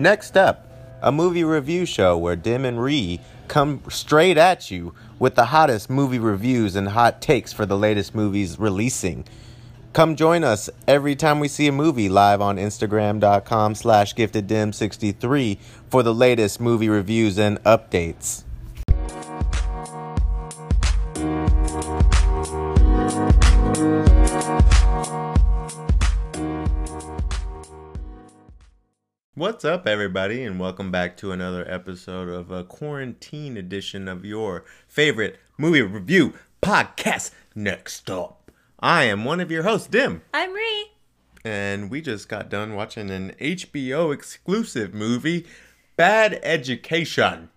Next 0.00 0.34
up, 0.34 0.66
a 1.02 1.12
movie 1.12 1.44
review 1.44 1.84
show 1.84 2.16
where 2.16 2.34
Dim 2.34 2.64
and 2.64 2.82
Ree 2.82 3.20
come 3.48 3.82
straight 3.90 4.38
at 4.38 4.70
you 4.70 4.94
with 5.18 5.34
the 5.34 5.44
hottest 5.44 5.90
movie 5.90 6.18
reviews 6.18 6.74
and 6.74 6.88
hot 6.88 7.20
takes 7.20 7.52
for 7.52 7.66
the 7.66 7.76
latest 7.76 8.14
movies 8.14 8.58
releasing. 8.58 9.26
Come 9.92 10.16
join 10.16 10.42
us 10.42 10.70
every 10.88 11.14
time 11.14 11.38
we 11.38 11.48
see 11.48 11.66
a 11.66 11.72
movie 11.72 12.08
live 12.08 12.40
on 12.40 12.56
Instagram.com 12.56 13.74
slash 13.74 14.14
gifteddim63 14.14 15.58
for 15.90 16.02
the 16.02 16.14
latest 16.14 16.62
movie 16.62 16.88
reviews 16.88 17.38
and 17.38 17.62
updates. 17.64 18.44
What's 29.40 29.64
up, 29.64 29.86
everybody, 29.86 30.44
and 30.44 30.60
welcome 30.60 30.90
back 30.90 31.16
to 31.16 31.32
another 31.32 31.64
episode 31.66 32.28
of 32.28 32.50
a 32.50 32.62
quarantine 32.62 33.56
edition 33.56 34.06
of 34.06 34.22
your 34.22 34.66
favorite 34.86 35.38
movie 35.56 35.80
review 35.80 36.34
podcast. 36.60 37.30
Next 37.54 38.10
up, 38.10 38.50
I 38.80 39.04
am 39.04 39.24
one 39.24 39.40
of 39.40 39.50
your 39.50 39.62
hosts, 39.62 39.88
Dim, 39.88 40.20
I'm 40.34 40.52
Ree. 40.52 40.90
and 41.42 41.90
we 41.90 42.02
just 42.02 42.28
got 42.28 42.50
done 42.50 42.74
watching 42.74 43.08
an 43.08 43.32
HBO 43.40 44.12
exclusive 44.12 44.92
movie, 44.92 45.46
Bad 45.96 46.38
Education. 46.42 47.48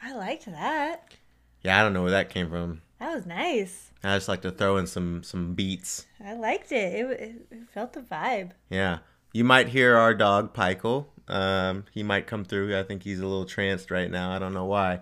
I 0.00 0.14
liked 0.14 0.46
that. 0.46 1.14
Yeah, 1.62 1.78
I 1.78 1.82
don't 1.82 1.92
know 1.92 2.02
where 2.02 2.10
that 2.12 2.30
came 2.30 2.48
from. 2.50 2.82
That 2.98 3.14
was 3.14 3.26
nice. 3.26 3.90
I 4.04 4.16
just 4.16 4.28
like 4.28 4.42
to 4.42 4.50
throw 4.50 4.76
in 4.76 4.86
some 4.86 5.22
some 5.22 5.54
beats. 5.54 6.06
I 6.24 6.34
liked 6.34 6.72
it. 6.72 6.94
It, 6.94 7.10
it, 7.20 7.46
it 7.50 7.70
felt 7.72 7.92
the 7.92 8.00
vibe. 8.00 8.52
Yeah. 8.70 8.98
You 9.32 9.44
might 9.44 9.68
hear 9.68 9.96
our 9.96 10.14
dog 10.14 10.54
Pikel. 10.54 11.06
Um, 11.28 11.84
he 11.92 12.02
might 12.02 12.26
come 12.26 12.44
through. 12.44 12.78
I 12.78 12.82
think 12.82 13.02
he's 13.02 13.20
a 13.20 13.26
little 13.26 13.44
tranced 13.46 13.90
right 13.90 14.10
now. 14.10 14.32
I 14.32 14.38
don't 14.38 14.52
know 14.52 14.66
why. 14.66 15.00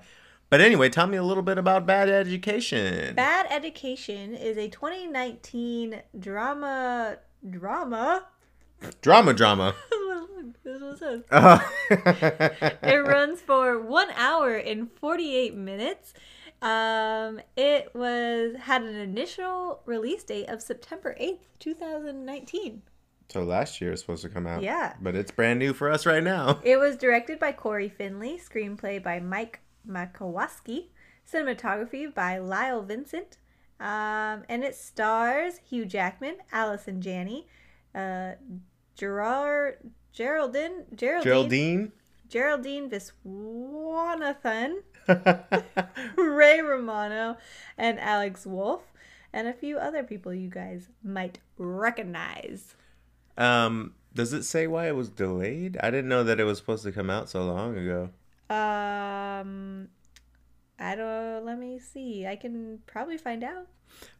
But 0.50 0.60
anyway, 0.60 0.88
tell 0.88 1.06
me 1.06 1.16
a 1.16 1.22
little 1.22 1.42
bit 1.42 1.58
about 1.58 1.86
Bad 1.86 2.08
Education. 2.08 3.14
Bad 3.14 3.46
Education 3.50 4.34
is 4.34 4.56
a 4.56 4.68
2019 4.68 6.02
drama 6.18 7.18
drama. 7.48 8.26
drama, 9.00 9.32
drama. 9.32 9.74
it. 11.02 11.24
Uh, 11.30 11.58
It 12.82 13.06
runs 13.06 13.40
for 13.40 13.80
one 13.80 14.10
hour 14.16 14.56
and 14.56 14.90
48 14.92 15.54
minutes. 15.54 16.14
Um, 16.62 17.40
it 17.56 17.94
was 17.94 18.56
had 18.60 18.82
an 18.82 18.94
initial 18.94 19.80
release 19.86 20.22
date 20.24 20.48
of 20.48 20.60
September 20.62 21.16
8th, 21.20 21.46
2019. 21.58 22.82
so 23.28 23.42
last 23.44 23.80
year 23.80 23.92
it's 23.92 24.02
supposed 24.02 24.22
to 24.22 24.28
come 24.28 24.46
out. 24.46 24.62
Yeah. 24.62 24.94
But 25.00 25.14
it's 25.14 25.30
brand 25.30 25.58
new 25.58 25.72
for 25.72 25.90
us 25.90 26.04
right 26.04 26.22
now. 26.22 26.60
It 26.62 26.76
was 26.78 26.96
directed 26.96 27.38
by 27.38 27.52
Cory 27.52 27.88
Finley, 27.88 28.38
screenplay 28.38 29.02
by 29.02 29.20
Mike 29.20 29.60
Makowsky, 29.88 30.88
cinematography 31.30 32.12
by 32.12 32.38
Lyle 32.38 32.82
Vincent, 32.82 33.38
um, 33.78 34.42
and 34.48 34.62
it 34.62 34.74
stars 34.74 35.60
Hugh 35.68 35.86
Jackman, 35.86 36.36
Allison 36.52 37.00
Janney, 37.00 37.46
uh, 37.94 38.32
Gerard, 38.96 39.78
Geraldine, 40.12 40.84
Geraldine, 40.94 41.24
Geraldine. 41.24 41.92
Geraldine 42.28 42.90
Viswanathan, 42.90 44.82
Ray 46.16 46.60
Romano, 46.60 47.36
and 47.78 47.98
Alex 48.00 48.46
Wolff, 48.46 48.82
and 49.32 49.48
a 49.48 49.52
few 49.52 49.78
other 49.78 50.02
people 50.02 50.32
you 50.34 50.48
guys 50.48 50.88
might 51.02 51.38
recognize. 51.58 52.74
um, 53.38 53.94
does 54.12 54.32
it 54.32 54.42
say 54.42 54.66
why 54.66 54.88
it 54.88 54.96
was 54.96 55.08
delayed? 55.08 55.78
I 55.82 55.90
didn't 55.92 56.08
know 56.08 56.24
that 56.24 56.40
it 56.40 56.44
was 56.44 56.58
supposed 56.58 56.82
to 56.82 56.90
come 56.90 57.10
out 57.10 57.28
so 57.28 57.44
long 57.44 57.76
ago. 57.76 58.10
Um, 58.52 59.88
I 60.80 60.96
don't. 60.96 61.44
Let 61.44 61.56
me 61.58 61.78
see. 61.78 62.26
I 62.26 62.34
can 62.34 62.80
probably 62.86 63.16
find 63.16 63.44
out. 63.44 63.68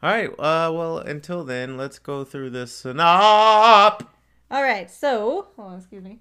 All 0.01 0.11
right. 0.11 0.31
Uh, 0.31 0.71
well, 0.73 0.99
until 0.99 1.43
then, 1.43 1.77
let's 1.77 1.99
go 1.99 2.23
through 2.23 2.51
this 2.51 2.83
synop. 2.83 4.07
All 4.51 4.63
right. 4.63 4.89
So, 4.89 5.49
hold 5.57 5.73
on. 5.73 5.79
Excuse 5.79 6.05
me. 6.05 6.21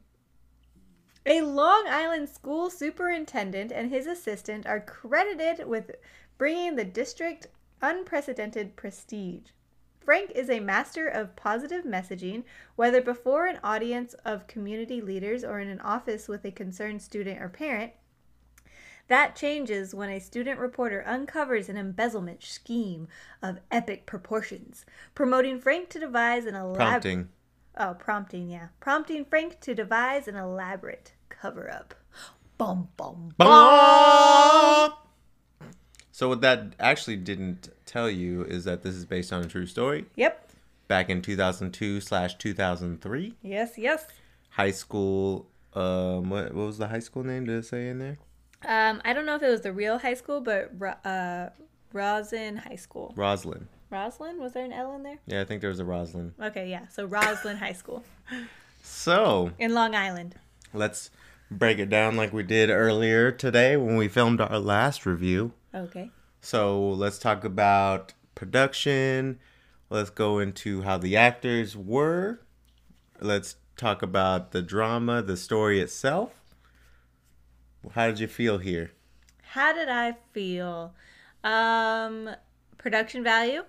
A 1.25 1.41
Long 1.41 1.85
Island 1.88 2.30
school 2.30 2.69
superintendent 2.69 3.72
and 3.72 3.90
his 3.91 4.07
assistant 4.07 4.66
are 4.66 4.80
credited 4.80 5.68
with 5.68 5.91
bringing 6.38 6.75
the 6.75 6.85
district 6.85 7.47
unprecedented 7.81 8.75
prestige. 8.75 9.52
Frank 10.00 10.31
is 10.31 10.50
a 10.50 10.59
master 10.59 11.08
of 11.08 11.35
positive 11.35 11.85
messaging, 11.85 12.44
whether 12.75 13.02
before 13.02 13.46
an 13.46 13.59
audience 13.63 14.16
of 14.25 14.47
community 14.47 15.02
leaders 15.02 15.44
or 15.44 15.59
in 15.59 15.68
an 15.68 15.81
office 15.81 16.28
with 16.28 16.44
a 16.46 16.52
concerned 16.52 17.02
student 17.02 17.40
or 17.41 17.50
parent. 17.50 17.91
That 19.08 19.35
changes 19.35 19.94
when 19.94 20.09
a 20.09 20.19
student 20.19 20.59
reporter 20.59 21.03
uncovers 21.06 21.68
an 21.68 21.78
embezzlement 21.78 22.44
scheme 22.44 23.08
of 23.41 23.59
epic 23.72 24.06
proportions, 24.06 24.85
promoting 25.13 25.59
Frank 25.59 25.90
to 25.90 26.00
devise 26.00 26.46
an 26.46 26.56
elaborate. 26.56 27.28
Oh, 27.79 27.94
prompting, 27.97 28.50
yeah. 28.50 28.67
Prompting 28.81 29.23
Frank 29.25 29.59
to 29.62 29.73
devise 29.73 30.28
an 30.28 30.35
elaborate 30.35 31.13
cover 31.29 31.72
up. 31.72 31.94
Bum, 32.57 32.90
bum, 32.97 33.31
bum. 33.38 34.94
So 36.12 36.28
what 36.28 36.41
that 36.41 36.73
actually 36.79 37.16
didn't 37.16 37.69
tell 37.85 38.09
you 38.09 38.44
is 38.44 38.66
that 38.66 38.84
this 38.84 38.95
is 38.95 39.06
based 39.06 39.31
on 39.31 39.41
a 39.44 39.47
true 39.47 39.66
story. 39.66 40.06
Yep. 40.17 40.50
Back 40.90 41.09
in 41.09 41.22
2002 41.22 42.01
slash 42.01 42.35
2003, 42.35 43.35
Yes, 43.41 43.78
yes. 43.78 44.06
high 44.50 44.72
school. 44.72 45.47
Um, 45.73 46.29
what, 46.29 46.53
what 46.53 46.66
was 46.66 46.78
the 46.79 46.88
high 46.90 47.00
school 47.00 47.23
name? 47.23 47.46
Did 47.46 47.59
it 47.59 47.66
say 47.66 47.88
in 47.88 48.00
there? 48.00 48.17
Um, 48.67 49.01
I 49.06 49.13
don't 49.13 49.25
know 49.25 49.35
if 49.35 49.44
it 49.44 49.50
was 49.50 49.61
the 49.61 49.72
real 49.72 50.00
high 50.00 50.16
school, 50.16 50.41
but 50.41 50.72
uh, 51.06 51.50
Roslyn 51.94 52.57
High 52.57 52.75
School. 52.75 53.13
Roslyn. 53.16 53.69
Roslyn? 53.89 54.39
Was 54.39 54.53
there 54.53 54.66
an 54.66 54.73
L 54.73 54.95
in 54.95 55.03
there? 55.03 55.17
Yeah, 55.25 55.41
I 55.41 55.45
think 55.45 55.61
there 55.61 55.69
was 55.69 55.79
a 55.79 55.85
Roslyn. 55.85 56.33
Okay, 56.41 56.69
yeah. 56.69 56.88
So 56.89 57.05
Roslyn 57.05 57.57
High 57.57 57.73
School 57.73 58.03
So 58.83 59.51
in 59.57 59.73
Long 59.73 59.95
Island. 59.95 60.35
let's 60.73 61.09
break 61.51 61.79
it 61.79 61.89
down 61.89 62.16
like 62.16 62.31
we 62.31 62.44
did 62.44 62.69
earlier 62.69 63.31
today 63.31 63.75
when 63.78 63.95
we 63.95 64.07
filmed 64.07 64.39
our 64.41 64.59
last 64.59 65.05
review. 65.05 65.53
Okay. 65.73 66.11
So 66.41 66.88
let's 66.89 67.17
talk 67.17 67.44
about 67.44 68.13
production. 68.35 69.39
Let's 69.89 70.11
go 70.11 70.38
into 70.39 70.83
how 70.83 70.97
the 70.99 71.17
actors 71.17 71.75
were. 71.75 72.39
Let's 73.19 73.55
talk 73.75 74.01
about 74.03 74.51
the 74.51 74.61
drama, 74.61 75.22
the 75.23 75.35
story 75.35 75.81
itself. 75.81 76.31
How 77.94 78.07
did 78.07 78.19
you 78.19 78.28
feel 78.28 78.59
here? 78.59 78.91
How 79.41 79.73
did 79.73 79.89
I 79.89 80.16
feel? 80.31 80.94
Um, 81.44 82.29
production 82.78 83.23
value, 83.23 83.63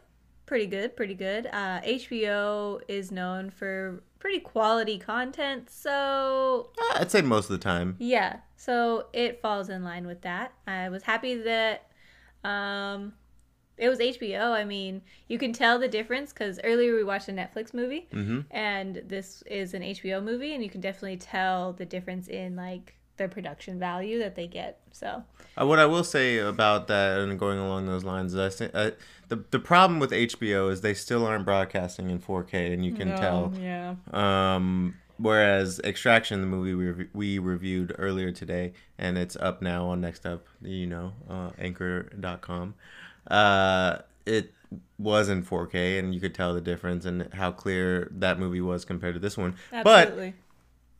pretty 0.50 0.66
good, 0.66 0.97
pretty 0.97 1.15
good. 1.15 1.47
Uh, 1.47 1.81
HBO 1.83 2.81
is 2.88 3.12
known 3.12 3.50
for 3.50 4.03
pretty 4.19 4.41
quality 4.41 4.99
content, 4.99 5.71
so 5.71 6.71
Uh, 6.77 6.99
I'd 6.99 7.09
say 7.12 7.22
most 7.22 7.44
of 7.44 7.53
the 7.53 7.62
time. 7.62 7.94
yeah, 8.00 8.41
so 8.56 9.06
it 9.12 9.41
falls 9.41 9.69
in 9.69 9.84
line 9.84 10.09
with 10.09 10.22
that. 10.22 10.53
I 10.66 10.89
was 10.89 11.05
happy 11.05 11.37
that 11.37 11.87
um, 12.43 13.12
it 13.78 13.89
was 13.89 14.00
HBO. 14.00 14.50
I 14.53 14.65
mean, 14.65 15.03
you 15.28 15.39
can 15.39 15.53
tell 15.53 15.78
the 15.78 15.87
difference 15.87 16.33
because 16.33 16.59
earlier 16.65 16.97
we 16.97 17.05
watched 17.05 17.28
a 17.28 17.33
Netflix 17.33 17.72
movie, 17.72 18.09
Mhm. 18.12 18.47
and 18.50 19.03
this 19.06 19.43
is 19.47 19.72
an 19.72 19.83
HBO 19.84 20.21
movie, 20.21 20.53
and 20.53 20.65
you 20.65 20.69
can 20.69 20.81
definitely 20.81 21.16
tell 21.19 21.72
the 21.75 21.87
difference 21.87 22.27
in 22.27 22.56
like 22.56 22.97
their 23.20 23.28
production 23.28 23.78
value 23.78 24.19
that 24.19 24.34
they 24.34 24.47
get. 24.47 24.81
So 24.92 25.22
Uh, 25.60 25.66
what 25.66 25.78
I 25.78 25.84
will 25.84 26.03
say 26.03 26.38
about 26.38 26.88
that 26.88 27.20
and 27.20 27.38
going 27.38 27.58
along 27.58 27.86
those 27.86 28.03
lines 28.03 28.34
is 28.34 28.60
I 28.62 28.64
uh, 28.66 28.91
the 29.28 29.44
the 29.50 29.58
problem 29.60 30.00
with 30.00 30.10
HBO 30.10 30.72
is 30.72 30.81
they 30.81 30.94
still 30.94 31.25
aren't 31.26 31.44
broadcasting 31.44 32.09
in 32.10 32.19
4K, 32.19 32.72
and 32.72 32.84
you 32.84 32.92
can 32.92 33.09
tell. 33.16 33.53
Yeah. 33.60 33.95
Um, 34.12 34.95
whereas 35.18 35.80
Extraction, 35.84 36.41
the 36.41 36.47
movie 36.47 36.74
we, 36.74 36.86
rev- 36.86 37.09
we 37.12 37.39
reviewed 37.39 37.95
earlier 37.98 38.33
today, 38.33 38.72
and 38.98 39.18
it's 39.18 39.36
up 39.36 39.60
now 39.60 39.86
on 39.86 40.00
Next 40.00 40.24
Up, 40.27 40.47
you 40.62 40.86
know, 40.86 41.12
uh, 41.28 41.50
Anchor.com. 41.59 42.74
Uh, 43.30 43.98
it 44.27 44.53
was 44.98 45.28
in 45.28 45.45
4K, 45.45 45.98
and 45.98 46.15
you 46.15 46.21
could 46.21 46.34
tell 46.34 46.54
the 46.54 46.60
difference 46.60 47.04
and 47.04 47.28
how 47.34 47.53
clear 47.53 48.09
that 48.12 48.39
movie 48.39 48.60
was 48.62 48.84
compared 48.84 49.15
to 49.15 49.21
this 49.21 49.36
one. 49.36 49.54
But 49.71 49.86
Absolutely. 50.09 50.34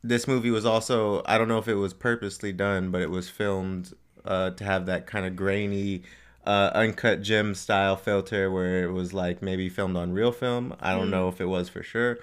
This 0.03 0.27
movie 0.27 0.51
was 0.51 0.65
also, 0.65 1.21
I 1.25 1.37
don't 1.37 1.47
know 1.47 1.59
if 1.59 1.67
it 1.67 1.75
was 1.75 1.93
purposely 1.93 2.51
done, 2.51 2.91
but 2.91 3.01
it 3.01 3.09
was 3.09 3.29
filmed 3.29 3.93
uh, 4.25 4.51
to 4.51 4.63
have 4.63 4.85
that 4.87 5.07
kind 5.07 5.25
of 5.25 5.35
grainy, 5.35 6.03
uh, 6.45 6.71
uncut 6.73 7.21
gem 7.21 7.53
style 7.53 7.95
filter 7.95 8.49
where 8.51 8.83
it 8.83 8.91
was 8.91 9.13
like 9.13 9.41
maybe 9.41 9.69
filmed 9.69 9.95
on 9.95 10.11
real 10.11 10.31
film. 10.31 10.75
I 10.79 10.93
don't 10.95 11.09
know 11.11 11.27
if 11.27 11.39
it 11.39 11.45
was 11.45 11.69
for 11.69 11.83
sure, 11.83 12.17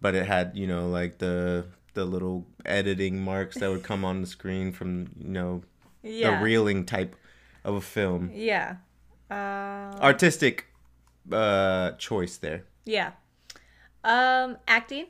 but 0.00 0.14
it 0.14 0.26
had 0.26 0.52
you 0.54 0.66
know 0.66 0.88
like 0.88 1.18
the 1.18 1.66
the 1.94 2.04
little 2.04 2.46
editing 2.64 3.20
marks 3.20 3.58
that 3.58 3.68
would 3.68 3.82
come 3.82 4.04
on 4.04 4.20
the 4.20 4.26
screen 4.26 4.72
from 4.72 5.10
you 5.18 5.28
know 5.28 5.62
yeah. 6.02 6.38
the 6.38 6.44
reeling 6.44 6.84
type 6.84 7.16
of 7.64 7.74
a 7.74 7.80
film. 7.80 8.30
Yeah. 8.32 8.76
Uh, 9.30 9.96
Artistic 10.00 10.66
uh, 11.30 11.92
choice 11.92 12.36
there. 12.38 12.64
yeah. 12.84 13.12
Um, 14.04 14.56
acting, 14.68 15.06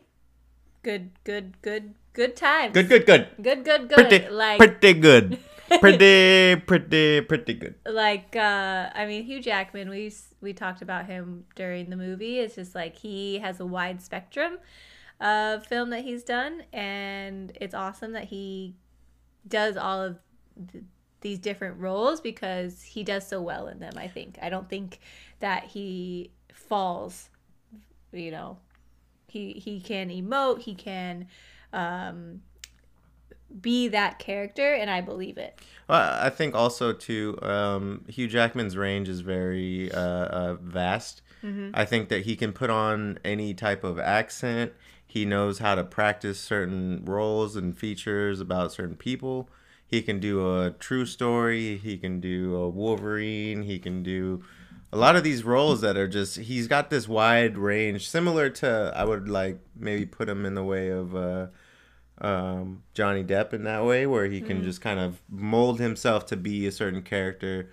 good, 0.82 1.10
good, 1.24 1.60
good, 1.62 1.94
good 2.12 2.36
time. 2.36 2.72
Good, 2.72 2.88
good, 2.88 3.06
good. 3.06 3.28
good, 3.40 3.64
good, 3.64 3.88
good. 3.88 4.08
Pretty, 4.08 4.28
like, 4.28 4.58
pretty 4.58 4.92
good. 4.94 5.38
Pretty, 5.80 6.56
pretty, 6.56 7.20
pretty 7.20 7.52
good. 7.52 7.74
like, 7.84 8.34
uh, 8.34 8.88
I 8.94 9.04
mean, 9.04 9.24
Hugh 9.24 9.42
Jackman. 9.42 9.90
We 9.90 10.10
we 10.40 10.54
talked 10.54 10.80
about 10.80 11.04
him 11.04 11.44
during 11.56 11.90
the 11.90 11.96
movie. 11.96 12.38
It's 12.38 12.54
just 12.54 12.74
like 12.74 12.96
he 12.96 13.38
has 13.40 13.60
a 13.60 13.66
wide 13.66 14.00
spectrum 14.00 14.56
of 15.20 15.66
film 15.66 15.90
that 15.90 16.04
he's 16.04 16.22
done, 16.22 16.62
and 16.72 17.52
it's 17.60 17.74
awesome 17.74 18.12
that 18.12 18.24
he 18.24 18.76
does 19.46 19.76
all 19.76 20.00
of 20.02 20.16
th- 20.72 20.84
these 21.20 21.38
different 21.38 21.78
roles 21.78 22.22
because 22.22 22.80
he 22.80 23.04
does 23.04 23.28
so 23.28 23.42
well 23.42 23.68
in 23.68 23.78
them. 23.78 23.92
I 23.98 24.08
think. 24.08 24.38
I 24.40 24.48
don't 24.48 24.70
think 24.70 25.00
that 25.40 25.64
he 25.64 26.30
falls. 26.50 27.28
You 28.10 28.30
know, 28.30 28.56
he 29.28 29.52
he 29.52 29.80
can 29.80 30.08
emote. 30.10 30.62
He 30.62 30.74
can. 30.74 31.28
Um, 31.72 32.42
be 33.60 33.88
that 33.88 34.18
character 34.18 34.74
and 34.74 34.90
I 34.90 35.00
believe 35.00 35.38
it. 35.38 35.58
Well, 35.88 36.18
I 36.20 36.28
think 36.30 36.54
also 36.54 36.92
too, 36.92 37.38
um, 37.42 38.04
Hugh 38.08 38.28
Jackman's 38.28 38.76
range 38.76 39.08
is 39.08 39.20
very 39.20 39.90
uh, 39.90 40.00
uh, 40.00 40.54
vast. 40.60 41.22
I 41.72 41.84
think 41.84 42.08
that 42.08 42.22
he 42.22 42.34
can 42.34 42.52
put 42.52 42.68
on 42.68 43.20
any 43.24 43.54
type 43.54 43.84
of 43.84 43.98
accent. 43.98 44.72
He 45.06 45.24
knows 45.24 45.60
how 45.60 45.76
to 45.76 45.84
practice 45.84 46.40
certain 46.40 47.04
roles 47.04 47.54
and 47.54 47.78
features 47.78 48.40
about 48.40 48.72
certain 48.72 48.96
people. 48.96 49.48
He 49.86 50.02
can 50.02 50.18
do 50.18 50.60
a 50.60 50.72
true 50.72 51.06
story. 51.06 51.78
He 51.78 51.96
can 51.96 52.20
do 52.20 52.56
a 52.56 52.68
Wolverine. 52.68 53.62
He 53.62 53.78
can 53.78 54.02
do 54.02 54.42
a 54.92 54.96
lot 54.96 55.16
of 55.16 55.24
these 55.24 55.44
roles 55.44 55.80
that 55.82 55.96
are 55.96 56.08
just. 56.08 56.36
He's 56.36 56.66
got 56.66 56.90
this 56.90 57.08
wide 57.08 57.58
range, 57.58 58.08
similar 58.08 58.50
to 58.50 58.92
I 58.94 59.04
would 59.04 59.28
like 59.28 59.60
maybe 59.76 60.06
put 60.06 60.28
him 60.28 60.44
in 60.46 60.54
the 60.54 60.64
way 60.64 60.88
of. 60.90 61.14
Uh, 61.14 61.46
um, 62.20 62.82
Johnny 62.94 63.22
Depp 63.22 63.52
in 63.52 63.64
that 63.64 63.84
way, 63.84 64.06
where 64.06 64.26
he 64.26 64.40
can 64.40 64.62
just 64.64 64.80
kind 64.80 64.98
of 64.98 65.20
mold 65.28 65.78
himself 65.78 66.26
to 66.26 66.36
be 66.36 66.66
a 66.66 66.72
certain 66.72 67.02
character, 67.02 67.70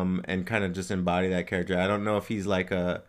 um, 0.00 0.22
and 0.26 0.46
kind 0.46 0.64
of 0.64 0.72
just 0.74 0.90
embody 0.90 1.28
that 1.28 1.46
character. 1.46 1.78
I 1.78 1.86
don't 1.86 2.04
know 2.04 2.18
if 2.18 2.28
he's 2.28 2.46
like 2.46 2.70
a 2.70 3.02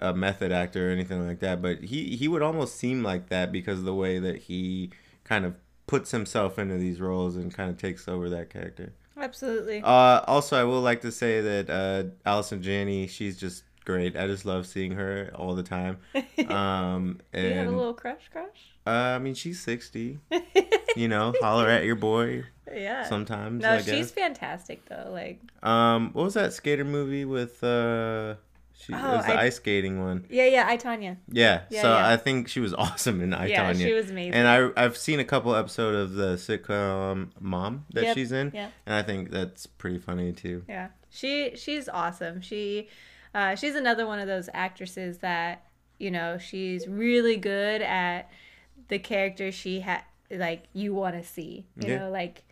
a 0.00 0.14
method 0.14 0.52
actor 0.52 0.88
or 0.88 0.92
anything 0.92 1.26
like 1.26 1.40
that, 1.40 1.60
but 1.62 1.84
he 1.84 2.16
he 2.16 2.28
would 2.28 2.42
almost 2.42 2.76
seem 2.76 3.02
like 3.02 3.28
that 3.28 3.52
because 3.52 3.80
of 3.80 3.84
the 3.84 3.94
way 3.94 4.18
that 4.18 4.36
he 4.44 4.90
kind 5.24 5.44
of 5.44 5.54
puts 5.86 6.10
himself 6.10 6.58
into 6.58 6.76
these 6.78 7.00
roles 7.00 7.36
and 7.36 7.52
kind 7.54 7.70
of 7.70 7.76
takes 7.76 8.08
over 8.08 8.30
that 8.30 8.50
character. 8.50 8.94
Absolutely. 9.16 9.80
Uh, 9.82 10.20
also, 10.26 10.60
I 10.60 10.64
will 10.64 10.80
like 10.80 11.00
to 11.02 11.12
say 11.12 11.40
that 11.40 11.70
uh, 11.70 12.04
Allison 12.28 12.62
Janney, 12.62 13.06
she's 13.06 13.36
just 13.36 13.62
great. 13.84 14.16
I 14.16 14.26
just 14.26 14.44
love 14.44 14.66
seeing 14.66 14.92
her 14.92 15.30
all 15.34 15.54
the 15.54 15.62
time. 15.62 15.98
Um, 16.48 17.20
Do 17.32 17.40
you 17.40 17.54
have 17.54 17.68
a 17.68 17.70
little 17.70 17.94
crush 17.94 18.28
crush? 18.30 18.72
uh, 18.86 18.90
I 18.90 19.18
mean, 19.18 19.34
she's 19.34 19.60
sixty. 19.60 20.18
You 20.96 21.08
know, 21.08 21.34
holler 21.40 21.68
at 21.68 21.82
your 21.84 21.96
boy 21.96 22.44
yeah. 22.72 23.02
sometimes. 23.08 23.62
no, 23.62 23.72
I 23.72 23.78
she's 23.78 23.86
guess. 23.86 24.10
fantastic 24.12 24.84
though. 24.88 25.08
Like 25.10 25.40
Um, 25.60 26.10
what 26.12 26.22
was 26.26 26.34
that 26.34 26.52
skater 26.52 26.84
movie 26.84 27.24
with 27.24 27.64
uh? 27.64 28.36
She, 28.76 28.92
it 28.92 28.96
Oh, 29.02 29.16
was 29.16 29.24
the 29.26 29.32
I- 29.34 29.42
ice 29.44 29.56
skating 29.56 30.00
one. 30.02 30.26
yeah, 30.28 30.46
yeah, 30.46 30.64
I 30.66 30.76
Tonya. 30.76 31.16
Yeah, 31.30 31.62
Yeah, 31.70 31.82
so 31.82 31.88
yeah. 31.94 32.08
I 32.08 32.16
think 32.16 32.48
she 32.48 32.60
was 32.60 32.74
awesome 32.84 33.20
in 33.22 33.32
I 33.32 33.46
Yeah, 33.46 33.72
Tonya. 33.72 33.82
she 33.82 33.92
was 33.92 34.10
amazing. 34.10 34.34
And 34.34 34.46
I 34.48 34.82
I've 34.84 34.96
seen 34.96 35.20
a 35.20 35.24
couple 35.24 35.54
episodes 35.54 35.96
of 36.10 36.14
the 36.16 36.34
sitcom 36.36 37.30
Mom 37.40 37.86
that 37.94 38.04
Yep, 38.04 38.14
she's 38.16 38.32
in, 38.32 38.50
yeah. 38.54 38.68
and 38.86 38.94
I 38.94 39.02
think 39.02 39.30
that's 39.30 39.66
pretty 39.66 39.98
funny 39.98 40.32
too. 40.32 40.64
Yeah. 40.68 40.88
She 41.10 41.52
she's 41.56 41.88
awesome. 41.88 42.40
She 42.40 42.88
uh, 43.34 43.54
she's 43.54 43.74
another 43.74 44.06
one 44.06 44.18
of 44.18 44.26
those 44.28 44.48
actresses 44.54 45.18
that, 45.18 45.64
you 45.98 46.10
know, 46.10 46.38
she's 46.38 46.86
really 46.86 47.36
good 47.36 47.82
at 47.82 48.30
the 48.88 48.98
character 48.98 49.50
she 49.50 49.80
had 49.80 50.02
like 50.30 50.64
you 50.72 50.94
want 50.94 51.14
to 51.16 51.22
see. 51.26 51.66
You 51.80 51.88
Yeah. 51.88 51.98
know, 52.00 52.10
like 52.10 52.44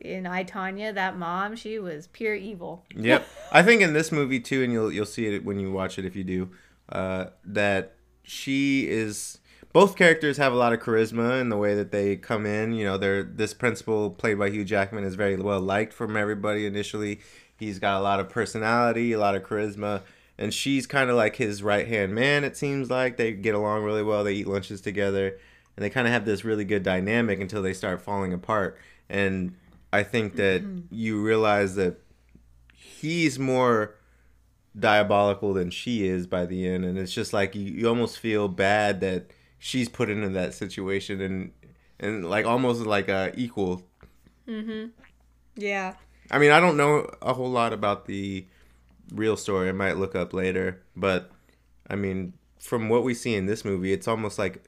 in 0.00 0.26
I 0.26 0.44
Tonya, 0.44 0.94
that 0.94 1.16
mom, 1.16 1.56
she 1.56 1.78
was 1.78 2.06
pure 2.08 2.34
evil. 2.34 2.84
Yep. 2.96 3.26
I 3.52 3.62
think 3.62 3.80
in 3.82 3.92
this 3.92 4.12
movie 4.12 4.40
too, 4.40 4.62
and 4.62 4.72
you'll 4.72 4.92
you'll 4.92 5.06
see 5.06 5.26
it 5.26 5.44
when 5.44 5.58
you 5.58 5.72
watch 5.72 5.98
it 5.98 6.04
if 6.04 6.14
you 6.14 6.24
do, 6.24 6.50
uh, 6.90 7.26
that 7.44 7.94
she 8.22 8.88
is. 8.88 9.38
Both 9.72 9.94
characters 9.96 10.36
have 10.36 10.52
a 10.52 10.56
lot 10.56 10.72
of 10.72 10.80
charisma 10.80 11.40
in 11.40 11.48
the 11.48 11.56
way 11.56 11.76
that 11.76 11.92
they 11.92 12.16
come 12.16 12.44
in. 12.44 12.72
You 12.72 12.84
know, 12.84 12.98
they're 12.98 13.22
this 13.22 13.54
principal 13.54 14.10
played 14.10 14.38
by 14.38 14.50
Hugh 14.50 14.64
Jackman 14.64 15.04
is 15.04 15.14
very 15.14 15.36
well 15.36 15.60
liked 15.60 15.92
from 15.92 16.16
everybody 16.16 16.66
initially. 16.66 17.20
He's 17.56 17.78
got 17.78 17.98
a 17.98 18.02
lot 18.02 18.20
of 18.20 18.28
personality, 18.28 19.12
a 19.12 19.18
lot 19.18 19.36
of 19.36 19.42
charisma, 19.42 20.02
and 20.38 20.52
she's 20.52 20.86
kind 20.86 21.10
of 21.10 21.16
like 21.16 21.36
his 21.36 21.62
right 21.62 21.86
hand 21.86 22.14
man. 22.14 22.42
It 22.42 22.56
seems 22.56 22.90
like 22.90 23.16
they 23.16 23.32
get 23.32 23.54
along 23.54 23.84
really 23.84 24.02
well. 24.02 24.24
They 24.24 24.34
eat 24.34 24.48
lunches 24.48 24.80
together, 24.80 25.38
and 25.76 25.84
they 25.84 25.90
kind 25.90 26.06
of 26.06 26.12
have 26.12 26.24
this 26.24 26.44
really 26.44 26.64
good 26.64 26.82
dynamic 26.82 27.40
until 27.40 27.62
they 27.62 27.74
start 27.74 28.00
falling 28.00 28.32
apart. 28.32 28.78
And 29.08 29.54
I 29.92 30.02
think 30.02 30.36
that 30.36 30.62
you 30.90 31.20
realize 31.22 31.74
that 31.76 31.96
he's 32.74 33.38
more 33.38 33.96
diabolical 34.78 35.52
than 35.52 35.70
she 35.70 36.06
is 36.06 36.26
by 36.28 36.46
the 36.46 36.66
end 36.68 36.84
and 36.84 36.96
it's 36.96 37.12
just 37.12 37.32
like 37.32 37.56
you, 37.56 37.62
you 37.72 37.88
almost 37.88 38.18
feel 38.20 38.46
bad 38.46 39.00
that 39.00 39.26
she's 39.58 39.88
put 39.88 40.08
into 40.08 40.28
that 40.28 40.54
situation 40.54 41.20
and 41.20 41.50
and 41.98 42.30
like 42.30 42.46
almost 42.46 42.82
like 42.82 43.08
a 43.08 43.32
equal 43.36 43.82
Mhm. 44.46 44.90
Yeah. 45.56 45.94
i 46.30 46.38
mean 46.38 46.52
i 46.52 46.60
don't 46.60 46.76
know 46.76 47.10
a 47.20 47.34
whole 47.34 47.50
lot 47.50 47.72
about 47.72 48.06
the 48.06 48.46
real 49.12 49.36
story 49.36 49.68
i 49.68 49.72
might 49.72 49.96
look 49.96 50.14
up 50.14 50.32
later 50.32 50.80
but 50.94 51.32
i 51.88 51.96
mean 51.96 52.32
from 52.60 52.88
what 52.88 53.02
we 53.02 53.12
see 53.12 53.34
in 53.34 53.46
this 53.46 53.64
movie 53.64 53.92
it's 53.92 54.06
almost 54.06 54.38
like 54.38 54.62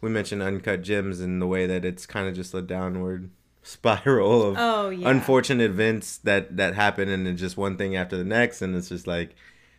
we 0.00 0.08
mentioned 0.10 0.42
uncut 0.42 0.82
gems 0.82 1.20
in 1.20 1.40
the 1.40 1.46
way 1.46 1.66
that 1.66 1.84
it's 1.84 2.06
kind 2.06 2.28
of 2.28 2.34
just 2.36 2.54
a 2.54 2.62
downward 2.62 3.30
spiral 3.62 4.42
of 4.50 4.56
Oh, 4.58 4.90
yeah. 4.90 5.08
unfortunate 5.08 5.70
events 5.70 6.18
that 6.18 6.56
that 6.56 6.74
happen 6.74 7.08
and 7.08 7.28
it's 7.28 7.40
just 7.40 7.56
one 7.56 7.76
thing 7.76 7.94
after 7.96 8.16
the 8.16 8.24
next 8.24 8.62
and 8.62 8.74
it's 8.74 8.88
just 8.88 9.06
like 9.06 9.34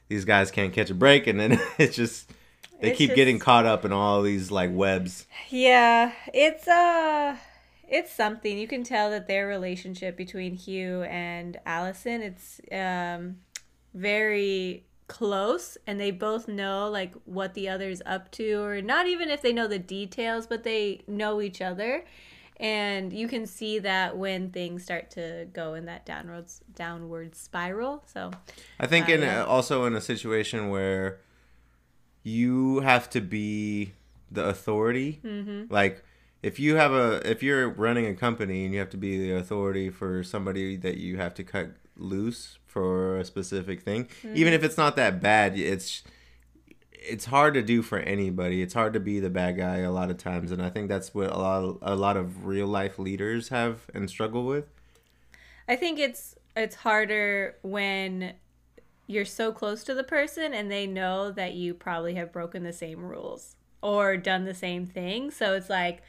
these 0.08 0.24
guys 0.26 0.52
can't 0.52 0.74
catch 0.74 0.90
a 0.90 0.94
break 0.94 1.26
and 1.28 1.40
then 1.40 1.60
it's 1.78 1.96
just 1.96 2.30
they 2.80 2.90
It's 2.90 2.98
keep 2.98 3.10
just- 3.10 3.16
getting 3.16 3.40
caught 3.40 3.66
up 3.66 3.84
in 3.86 3.92
all 3.94 4.22
these 4.22 4.52
like 4.52 4.70
webs 4.74 5.26
Yeah, 5.50 6.12
it's 6.34 6.68
uh 6.68 7.36
it's 7.94 8.14
something. 8.14 8.58
You 8.58 8.68
can 8.70 8.86
tell 8.86 9.10
that 9.10 9.28
their 9.28 9.48
relationship 9.48 10.16
between 10.16 10.56
Hugh 10.56 11.02
and 11.04 11.60
Allison, 11.66 12.22
it's 12.22 12.62
um 12.72 13.38
very 13.94 14.86
close 15.08 15.78
and 15.86 16.00
they 16.00 16.10
both 16.12 16.48
know 16.48 16.90
like 16.90 17.14
what 17.26 17.54
the 17.54 17.68
other's 17.68 18.02
up 18.06 18.32
to 18.32 18.62
or 18.62 18.82
not 18.82 19.08
even 19.08 19.30
if 19.30 19.42
they 19.42 19.52
know 19.52 19.68
the 19.68 19.80
details, 19.80 20.48
but 20.48 20.64
they 20.64 21.02
know 21.08 21.42
each 21.42 21.62
other. 21.62 22.06
And 22.62 23.12
you 23.12 23.28
can 23.28 23.46
see 23.48 23.80
that 23.80 24.16
when 24.18 24.52
things 24.52 24.84
start 24.84 25.10
to 25.12 25.48
go 25.52 25.74
in 25.74 25.86
that 25.86 26.06
downward 26.06 26.46
downward 26.76 27.36
spiral. 27.36 28.04
So, 28.14 28.32
i 28.80 28.86
think 28.88 29.10
Uh, 29.10 29.14
in 29.14 29.22
yeah. 29.22 29.42
a, 29.42 29.46
also 29.46 29.86
in 29.86 29.96
a 29.96 30.02
situation 30.02 30.70
where 30.70 31.20
you 32.24 32.80
have 32.82 33.10
to 33.10 33.22
be 33.22 33.94
the 34.30 34.46
authority 34.46 35.20
Mm-hmm. 35.26 35.74
like 35.74 36.04
if 36.44 36.60
you 36.60 36.76
have 36.76 36.92
a 36.94 37.22
if 37.30 37.42
you're 37.44 37.70
running 37.70 38.06
a 38.06 38.14
company 38.16 38.64
and 38.66 38.74
you 38.74 38.80
have 38.80 38.90
to 38.92 38.98
be 38.98 39.18
the 39.18 39.32
authority 39.32 39.90
for 39.90 40.24
somebody 40.24 40.76
that 40.78 40.98
you 40.98 41.18
have 41.18 41.34
to 41.36 41.44
cut 41.44 41.72
loose 41.98 42.58
for 42.68 43.18
a 43.18 43.26
specific 43.26 43.82
thing 43.82 44.06
Mm-hmm. 44.06 44.36
even 44.36 44.54
if 44.54 44.64
it's 44.64 44.78
not 44.78 44.96
that 44.96 45.20
bad 45.22 45.58
it's 45.58 46.04
it's 47.04 47.26
hard 47.26 47.54
to 47.54 47.62
do 47.62 47.82
for 47.82 47.98
anybody 48.00 48.62
it's 48.62 48.74
hard 48.74 48.94
to 48.94 49.00
be 49.00 49.20
the 49.20 49.30
bad 49.30 49.58
guy 49.58 49.78
a 49.78 49.92
lot 49.92 50.12
of 50.12 50.18
times 50.18 50.52
and 50.52 50.62
i 50.62 50.70
think 50.70 50.88
that's 50.88 51.14
what 51.14 51.32
a 51.32 51.38
lot 51.38 51.64
of, 51.64 51.78
a 51.82 51.96
lot 51.96 52.16
of 52.16 52.46
real 52.46 52.68
life 52.68 53.00
leaders 53.00 53.50
have 53.50 53.90
and 53.94 54.10
struggle 54.10 54.46
with 54.46 54.66
I 55.72 55.78
think 55.78 56.00
it's 56.00 56.36
it's 56.54 56.76
harder 56.76 57.56
when 57.62 58.34
you're 59.08 59.24
so 59.24 59.54
close 59.54 59.86
to 59.86 59.94
the 59.94 60.04
person 60.04 60.54
and 60.54 60.70
they 60.70 60.86
know 60.86 61.32
that 61.32 61.54
you 61.54 61.74
probably 61.74 62.16
have 62.16 62.34
broken 62.34 62.64
the 62.64 62.74
same 62.74 63.00
rules 63.00 63.56
or 63.82 64.18
done 64.18 64.44
the 64.44 64.54
same 64.54 64.86
thing. 64.86 65.32
So 65.32 65.54
it's 65.54 65.70
like, 65.70 66.04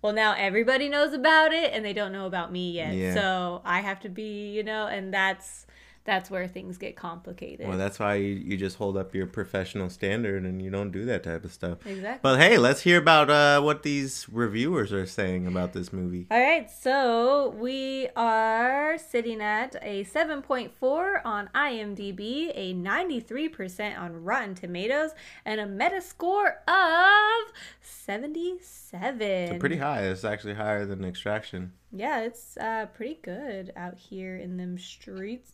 well, 0.00 0.14
now 0.14 0.34
everybody 0.36 0.88
knows 0.88 1.12
about 1.12 1.52
it 1.52 1.74
and 1.74 1.84
they 1.84 1.92
don't 1.92 2.10
know 2.10 2.24
about 2.24 2.50
me 2.50 2.72
yet. 2.72 2.94
Yeah. 2.94 3.12
So 3.12 3.60
I 3.66 3.80
have 3.80 4.00
to 4.00 4.08
be, 4.08 4.50
you 4.50 4.62
know, 4.62 4.86
and 4.86 5.12
that's 5.12 5.65
that's 6.06 6.30
where 6.30 6.48
things 6.48 6.78
get 6.78 6.96
complicated. 6.96 7.68
well 7.68 7.76
that's 7.76 7.98
why 7.98 8.14
you, 8.14 8.34
you 8.34 8.56
just 8.56 8.78
hold 8.78 8.96
up 8.96 9.14
your 9.14 9.26
professional 9.26 9.90
standard 9.90 10.44
and 10.44 10.62
you 10.62 10.70
don't 10.70 10.90
do 10.92 11.04
that 11.04 11.22
type 11.22 11.44
of 11.44 11.52
stuff 11.52 11.84
exactly. 11.84 12.20
but 12.22 12.38
hey 12.38 12.56
let's 12.56 12.80
hear 12.82 12.98
about 12.98 13.28
uh, 13.28 13.60
what 13.60 13.82
these 13.82 14.26
reviewers 14.30 14.92
are 14.92 15.04
saying 15.06 15.46
about 15.46 15.72
this 15.74 15.92
movie 15.92 16.26
All 16.30 16.40
right, 16.40 16.70
so 16.70 17.50
we 17.58 18.08
are 18.16 18.96
sitting 18.98 19.40
at 19.40 19.76
a 19.82 20.04
7.4 20.04 21.20
on 21.24 21.50
IMDb, 21.54 22.52
a 22.54 22.72
93% 22.74 23.98
on 23.98 24.22
Rotten 24.24 24.54
Tomatoes, 24.54 25.10
and 25.44 25.60
a 25.60 25.66
Metascore 25.66 26.54
of 26.68 27.52
77. 27.80 29.20
It's 29.20 29.58
pretty 29.60 29.76
high. 29.78 30.02
It's 30.02 30.24
actually 30.24 30.54
higher 30.54 30.86
than 30.86 31.04
Extraction. 31.04 31.72
Yeah, 31.92 32.20
it's 32.20 32.56
uh, 32.56 32.86
pretty 32.94 33.18
good 33.22 33.72
out 33.76 33.96
here 33.96 34.36
in 34.36 34.56
them 34.56 34.78
streets. 34.78 35.52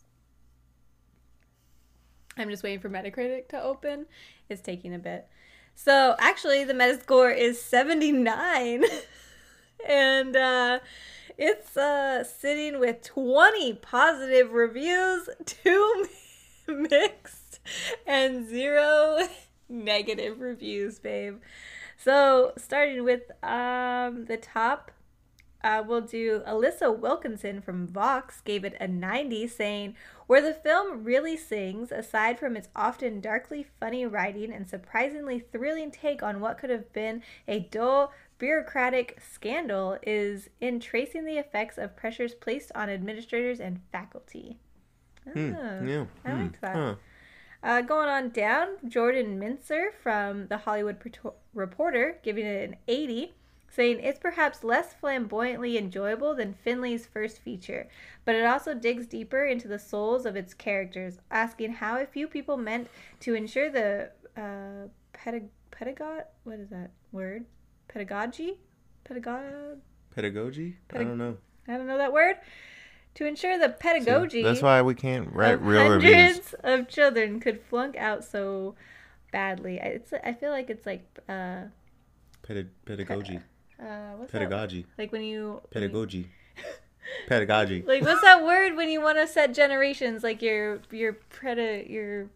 I'm 2.37 2.49
just 2.49 2.63
waiting 2.63 2.79
for 2.79 2.89
Metacritic 2.89 3.47
to 3.49 3.61
open. 3.61 4.05
It's 4.49 4.61
taking 4.61 4.93
a 4.93 4.99
bit. 4.99 5.27
So 5.75 6.15
actually, 6.19 6.63
the 6.63 6.73
Metascore 6.73 7.35
is 7.35 7.61
79. 7.61 8.83
and 9.87 10.35
uh, 10.35 10.79
it's 11.37 11.75
uh, 11.77 12.23
sitting 12.23 12.79
with 12.79 13.03
20 13.03 13.73
positive 13.73 14.51
reviews, 14.51 15.29
two 15.45 16.07
mixed, 16.67 17.59
and 18.05 18.47
zero 18.47 19.27
negative 19.69 20.39
reviews, 20.39 20.99
babe. 20.99 21.39
So 21.97 22.53
starting 22.57 23.03
with 23.03 23.31
um, 23.41 24.25
the 24.25 24.37
top 24.41 24.91
uh, 25.63 25.83
we'll 25.87 26.01
do 26.01 26.41
Alissa 26.47 26.97
Wilkinson 26.97 27.61
from 27.61 27.87
Vox 27.87 28.41
gave 28.41 28.65
it 28.65 28.75
a 28.79 28.87
90, 28.87 29.47
saying, 29.47 29.95
Where 30.27 30.41
the 30.41 30.53
film 30.53 31.03
really 31.03 31.37
sings, 31.37 31.91
aside 31.91 32.37
from 32.39 32.57
its 32.57 32.67
often 32.75 33.21
darkly 33.21 33.65
funny 33.79 34.05
writing 34.05 34.51
and 34.51 34.67
surprisingly 34.67 35.39
thrilling 35.39 35.91
take 35.91 36.21
on 36.21 36.39
what 36.41 36.57
could 36.57 36.69
have 36.69 36.91
been 36.93 37.23
a 37.47 37.59
dull, 37.59 38.11
bureaucratic 38.39 39.19
scandal, 39.21 39.97
is 40.03 40.49
in 40.59 40.79
tracing 40.79 41.25
the 41.25 41.37
effects 41.37 41.77
of 41.77 41.95
pressures 41.95 42.33
placed 42.33 42.71
on 42.75 42.89
administrators 42.89 43.59
and 43.59 43.79
faculty. 43.91 44.57
Hmm, 45.31 45.53
Oh, 45.55 45.83
yeah. 45.85 46.05
I 46.25 46.31
hmm, 46.31 46.41
liked 46.41 46.61
that. 46.61 46.75
huh. 46.75 46.95
Uh, 47.63 47.79
going 47.81 48.09
on 48.09 48.29
down, 48.29 48.67
Jordan 48.89 49.39
Mintzer 49.39 49.93
from 50.01 50.47
The 50.47 50.57
Hollywood 50.57 50.97
Reporter 51.53 52.19
giving 52.21 52.45
it 52.45 52.69
an 52.69 52.75
80, 52.89 53.33
saying 53.73 53.99
it's 54.01 54.19
perhaps 54.19 54.63
less 54.63 54.93
flamboyantly 54.93 55.77
enjoyable 55.77 56.35
than 56.35 56.53
Finley's 56.53 57.05
first 57.07 57.39
feature, 57.39 57.87
but 58.25 58.35
it 58.35 58.45
also 58.45 58.73
digs 58.73 59.07
deeper 59.07 59.45
into 59.45 59.67
the 59.67 59.79
souls 59.79 60.25
of 60.25 60.35
its 60.35 60.53
characters, 60.53 61.17
asking 61.31 61.73
how 61.73 61.99
a 61.99 62.05
few 62.05 62.27
people 62.27 62.55
meant 62.57 62.87
to 63.21 63.33
ensure 63.33 63.69
the 63.71 64.11
uh, 64.37 64.87
pedag- 65.13 65.49
pedagogue. 65.71 66.23
What 66.43 66.59
is 66.59 66.69
that 66.69 66.91
word? 67.11 67.45
Pedagogy? 67.87 68.59
Pedagogue? 69.05 69.79
Pedagogy? 70.15 70.77
I 70.93 70.97
don't 70.99 71.17
know. 71.17 71.37
I 71.67 71.77
don't 71.77 71.87
know 71.87 71.97
that 71.97 72.13
word. 72.13 72.35
To 73.15 73.25
ensure 73.27 73.57
the 73.59 73.67
See, 73.69 73.75
pedagogy 73.79 74.41
That's 74.43 74.61
why 74.61 74.81
we 74.81 74.95
can't 74.95 75.31
write 75.33 75.61
real 75.61 75.83
hundreds 75.87 76.03
reviews. 76.03 76.55
of 76.63 76.87
children 76.87 77.39
could 77.39 77.61
flunk 77.61 77.95
out 77.95 78.23
so 78.23 78.75
badly. 79.31 79.79
I- 79.79 79.85
It's 79.85 80.13
I 80.23 80.33
feel 80.33 80.49
like 80.51 80.69
it's 80.71 80.85
like 80.85 81.03
uh 81.29 81.65
Peda- 82.41 82.67
pedagogy. 82.85 83.39
Uh 83.79 84.13
what's 84.17 84.31
that? 84.31 84.39
Pedagogy. 84.39 84.85
Like 84.97 85.11
when 85.11 85.23
you 85.23 85.61
when 85.71 85.83
you- 85.83 85.89
Pedagogy. 85.89 86.29
Pedagogy. 87.27 87.83
like 87.85 88.01
what's 88.01 88.21
that 88.21 88.43
word 88.45 88.75
when 88.75 88.89
you 88.89 89.01
want 89.01 89.17
to 89.17 89.27
set 89.27 89.53
generations 89.53 90.23
like 90.23 90.41
your 90.41 90.79
your 90.91 91.13
preda 91.31 91.89
your 91.89 92.29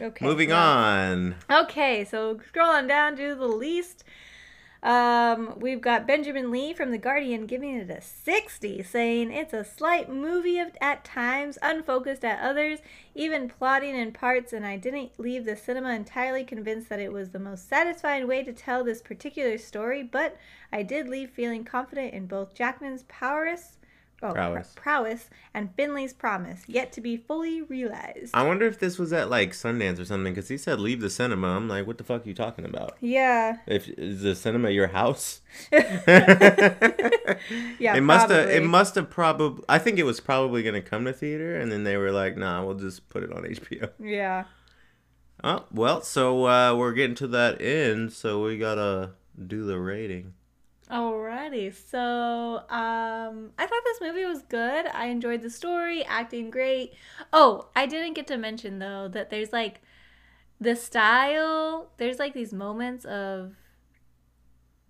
Okay. 0.00 0.24
Moving 0.24 0.48
well- 0.48 0.58
on. 0.58 1.34
Okay, 1.50 2.04
so 2.04 2.40
scroll 2.48 2.70
on 2.70 2.86
down 2.86 3.14
to 3.16 3.34
the 3.34 3.46
least. 3.46 4.04
Um, 4.82 5.54
we've 5.60 5.80
got 5.80 6.08
Benjamin 6.08 6.50
Lee 6.50 6.74
from 6.74 6.90
The 6.90 6.98
Guardian 6.98 7.46
giving 7.46 7.76
it 7.76 7.88
a 7.88 8.00
60, 8.00 8.82
saying 8.82 9.30
it's 9.30 9.52
a 9.52 9.64
slight 9.64 10.10
movie 10.10 10.58
of, 10.58 10.72
at 10.80 11.04
times, 11.04 11.56
unfocused 11.62 12.24
at 12.24 12.40
others, 12.40 12.80
even 13.14 13.48
plotting 13.48 13.94
in 13.94 14.10
parts, 14.10 14.52
and 14.52 14.66
I 14.66 14.76
didn't 14.76 15.12
leave 15.18 15.44
the 15.44 15.54
cinema 15.54 15.94
entirely 15.94 16.42
convinced 16.42 16.88
that 16.88 16.98
it 16.98 17.12
was 17.12 17.30
the 17.30 17.38
most 17.38 17.68
satisfying 17.68 18.26
way 18.26 18.42
to 18.42 18.52
tell 18.52 18.82
this 18.82 19.02
particular 19.02 19.56
story, 19.56 20.02
but 20.02 20.36
I 20.72 20.82
did 20.82 21.08
leave 21.08 21.30
feeling 21.30 21.62
confident 21.62 22.12
in 22.12 22.26
both 22.26 22.52
Jackman's 22.52 23.04
prowess, 23.04 23.78
oh, 24.22 24.32
Prowess. 24.32 24.72
prowess 24.76 25.30
and 25.54 25.74
Finley's 25.76 26.12
promise, 26.12 26.62
yet 26.66 26.92
to 26.92 27.00
be 27.00 27.16
fully 27.16 27.62
realized. 27.62 28.30
I 28.34 28.46
wonder 28.46 28.66
if 28.66 28.78
this 28.78 28.98
was 28.98 29.12
at 29.12 29.28
like 29.30 29.52
Sundance 29.52 29.98
or 30.00 30.04
something 30.04 30.32
because 30.34 30.48
he 30.48 30.56
said 30.58 30.80
leave 30.80 31.00
the 31.00 31.10
cinema. 31.10 31.48
I'm 31.48 31.68
like, 31.68 31.86
what 31.86 31.98
the 31.98 32.04
fuck 32.04 32.24
are 32.24 32.28
you 32.28 32.34
talking 32.34 32.64
about? 32.64 32.96
yeah. 33.00 33.58
If 33.66 33.88
is 33.88 34.22
the 34.22 34.34
cinema 34.34 34.70
your 34.70 34.88
house? 34.88 35.40
Yeah, 37.78 37.96
it 37.96 38.02
must 38.02 38.30
have. 38.30 38.48
It 38.50 38.62
must 38.62 38.94
have 38.94 39.10
probably. 39.10 39.64
I 39.68 39.78
think 39.78 39.98
it 39.98 40.04
was 40.04 40.20
probably 40.20 40.62
gonna 40.62 40.80
come 40.82 41.04
to 41.06 41.12
theater, 41.12 41.56
and 41.56 41.72
then 41.72 41.84
they 41.84 41.96
were 41.96 42.12
like, 42.12 42.36
"Nah, 42.36 42.64
we'll 42.64 42.76
just 42.76 43.08
put 43.08 43.22
it 43.22 43.32
on 43.32 43.42
HBO." 43.42 43.90
Yeah. 43.98 44.44
Oh 45.42 45.64
well, 45.72 46.02
so 46.02 46.46
uh, 46.46 46.74
we're 46.76 46.92
getting 46.92 47.16
to 47.16 47.26
that 47.28 47.60
end, 47.60 48.12
so 48.12 48.42
we 48.44 48.58
gotta 48.58 49.10
do 49.46 49.64
the 49.64 49.78
rating. 49.78 50.34
Alrighty, 50.92 51.72
so 51.74 52.58
um, 52.68 53.50
I 53.56 53.66
thought 53.66 53.82
this 53.84 54.00
movie 54.02 54.26
was 54.26 54.42
good. 54.42 54.86
I 54.86 55.06
enjoyed 55.06 55.40
the 55.40 55.48
story, 55.48 56.04
acting 56.04 56.50
great. 56.50 56.92
Oh, 57.32 57.68
I 57.74 57.86
didn't 57.86 58.12
get 58.12 58.26
to 58.26 58.36
mention 58.36 58.78
though 58.78 59.08
that 59.08 59.30
there's 59.30 59.54
like 59.54 59.80
the 60.60 60.76
style. 60.76 61.92
There's 61.96 62.18
like 62.18 62.34
these 62.34 62.52
moments 62.52 63.06
of 63.06 63.54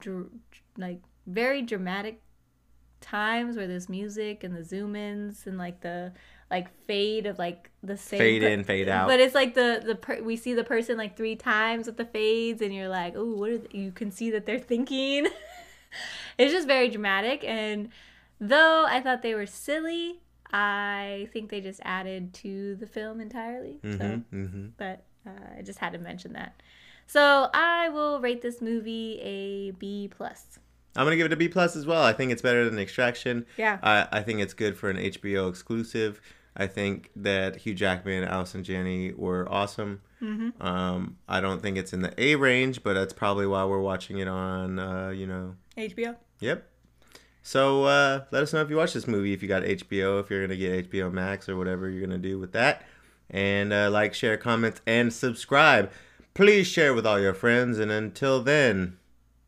dr- 0.00 0.30
like 0.76 1.02
very 1.28 1.62
dramatic 1.62 2.20
times 3.00 3.56
where 3.56 3.68
there's 3.68 3.88
music 3.88 4.42
and 4.42 4.56
the 4.56 4.64
zoom 4.64 4.96
ins 4.96 5.46
and 5.46 5.56
like 5.56 5.82
the 5.82 6.12
like 6.50 6.68
fade 6.86 7.26
of 7.26 7.38
like 7.38 7.70
the 7.82 7.96
same 7.96 8.18
Fade 8.18 8.42
in, 8.42 8.64
fade 8.64 8.88
out. 8.88 9.06
But 9.06 9.20
it's 9.20 9.36
like 9.36 9.54
the 9.54 9.80
the 9.84 9.94
per- 9.94 10.22
we 10.22 10.34
see 10.34 10.52
the 10.52 10.64
person 10.64 10.98
like 10.98 11.16
three 11.16 11.36
times 11.36 11.86
with 11.86 11.96
the 11.96 12.04
fades, 12.04 12.60
and 12.60 12.74
you're 12.74 12.88
like, 12.88 13.14
oh, 13.16 13.34
what 13.36 13.50
are 13.50 13.58
they? 13.58 13.78
you 13.78 13.92
can 13.92 14.10
see 14.10 14.30
that 14.32 14.46
they're 14.46 14.58
thinking. 14.58 15.28
it's 16.38 16.52
just 16.52 16.66
very 16.66 16.88
dramatic, 16.88 17.44
and 17.44 17.88
though 18.40 18.84
I 18.86 19.00
thought 19.00 19.22
they 19.22 19.34
were 19.34 19.46
silly, 19.46 20.20
I 20.52 21.28
think 21.32 21.50
they 21.50 21.60
just 21.60 21.80
added 21.84 22.34
to 22.34 22.76
the 22.76 22.86
film 22.86 23.20
entirely. 23.20 23.80
Mm-hmm. 23.82 24.36
Mm-hmm. 24.36 24.66
but 24.76 25.04
uh, 25.26 25.58
I 25.58 25.62
just 25.62 25.78
had 25.78 25.92
to 25.92 25.98
mention 25.98 26.34
that. 26.34 26.60
So 27.06 27.48
I 27.52 27.88
will 27.88 28.20
rate 28.20 28.42
this 28.42 28.60
movie 28.60 29.20
a 29.22 29.70
B 29.72 30.08
plus. 30.14 30.58
I'm 30.94 31.06
gonna 31.06 31.16
give 31.16 31.26
it 31.26 31.32
a 31.32 31.36
B 31.36 31.48
plus 31.48 31.74
as 31.74 31.86
well. 31.86 32.02
I 32.02 32.12
think 32.12 32.32
it's 32.32 32.42
better 32.42 32.68
than 32.68 32.78
Extraction. 32.78 33.46
Yeah. 33.56 33.78
I, 33.82 34.08
I 34.12 34.22
think 34.22 34.40
it's 34.40 34.54
good 34.54 34.76
for 34.76 34.90
an 34.90 34.96
HBO 34.96 35.48
exclusive. 35.48 36.20
I 36.54 36.66
think 36.66 37.10
that 37.16 37.56
Hugh 37.56 37.74
Jackman, 37.74 38.24
Allison 38.24 38.62
Janney 38.62 39.12
were 39.12 39.50
awesome. 39.50 40.02
Mm-hmm. 40.20 40.62
Um, 40.62 41.16
I 41.26 41.40
don't 41.40 41.62
think 41.62 41.78
it's 41.78 41.94
in 41.94 42.02
the 42.02 42.12
A 42.22 42.36
range, 42.36 42.82
but 42.82 42.92
that's 42.92 43.14
probably 43.14 43.46
why 43.46 43.64
we're 43.64 43.80
watching 43.80 44.18
it 44.18 44.28
on, 44.28 44.78
uh, 44.78 45.08
you 45.08 45.26
know, 45.26 45.56
HBO. 45.76 46.16
Yep. 46.40 46.68
So 47.42 47.84
uh, 47.84 48.24
let 48.30 48.42
us 48.42 48.52
know 48.52 48.60
if 48.60 48.70
you 48.70 48.76
watch 48.76 48.92
this 48.92 49.08
movie, 49.08 49.32
if 49.32 49.42
you 49.42 49.48
got 49.48 49.62
HBO, 49.62 50.20
if 50.20 50.30
you're 50.30 50.46
gonna 50.46 50.56
get 50.56 50.90
HBO 50.90 51.12
Max 51.12 51.48
or 51.48 51.56
whatever 51.56 51.88
you're 51.90 52.06
gonna 52.06 52.18
do 52.18 52.38
with 52.38 52.52
that, 52.52 52.84
and 53.30 53.72
uh, 53.72 53.90
like, 53.90 54.14
share, 54.14 54.36
comment, 54.36 54.80
and 54.86 55.12
subscribe. 55.12 55.90
Please 56.34 56.66
share 56.66 56.94
with 56.94 57.06
all 57.06 57.18
your 57.20 57.34
friends. 57.34 57.78
And 57.78 57.90
until 57.90 58.42
then, 58.42 58.98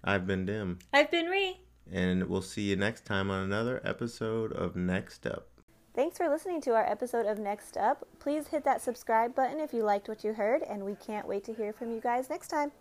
I've 0.02 0.26
been 0.26 0.44
Dim, 0.44 0.80
I've 0.92 1.10
been 1.10 1.26
Ree. 1.26 1.58
and 1.90 2.24
we'll 2.28 2.42
see 2.42 2.62
you 2.62 2.76
next 2.76 3.04
time 3.06 3.30
on 3.30 3.42
another 3.44 3.80
episode 3.84 4.52
of 4.52 4.74
Next 4.76 5.26
Up. 5.26 5.48
Thanks 5.94 6.18
for 6.18 6.28
listening 6.28 6.60
to 6.62 6.72
our 6.72 6.84
episode 6.84 7.24
of 7.26 7.38
Next 7.38 7.76
Up. 7.76 8.04
Please 8.18 8.48
hit 8.48 8.64
that 8.64 8.82
subscribe 8.82 9.34
button 9.36 9.60
if 9.60 9.72
you 9.72 9.84
liked 9.84 10.08
what 10.08 10.24
you 10.24 10.32
heard, 10.32 10.62
and 10.62 10.84
we 10.84 10.96
can't 10.96 11.28
wait 11.28 11.44
to 11.44 11.54
hear 11.54 11.72
from 11.72 11.92
you 11.92 12.00
guys 12.00 12.28
next 12.28 12.48
time. 12.48 12.72